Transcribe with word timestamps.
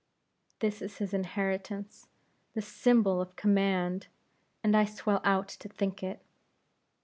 "This 0.61 0.81
is 0.81 0.97
his 0.97 1.13
inheritance 1.13 2.07
this 2.55 2.67
symbol 2.67 3.21
of 3.21 3.35
command! 3.35 4.07
and 4.63 4.75
I 4.75 4.83
swell 4.83 5.21
out 5.23 5.49
to 5.49 5.69
think 5.69 6.01
it. 6.01 6.25